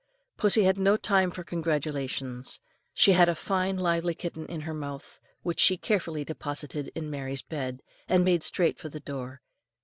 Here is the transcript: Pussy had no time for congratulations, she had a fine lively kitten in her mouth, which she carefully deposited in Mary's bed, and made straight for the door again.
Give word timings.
Pussy 0.35 0.63
had 0.63 0.79
no 0.79 0.97
time 0.97 1.29
for 1.29 1.43
congratulations, 1.43 2.59
she 2.91 3.11
had 3.11 3.29
a 3.29 3.35
fine 3.35 3.77
lively 3.77 4.15
kitten 4.15 4.47
in 4.47 4.61
her 4.61 4.73
mouth, 4.73 5.19
which 5.43 5.59
she 5.59 5.77
carefully 5.77 6.25
deposited 6.25 6.91
in 6.95 7.11
Mary's 7.11 7.43
bed, 7.43 7.83
and 8.09 8.25
made 8.25 8.41
straight 8.41 8.79
for 8.79 8.89
the 8.89 8.99
door 8.99 9.27
again. 9.27 9.39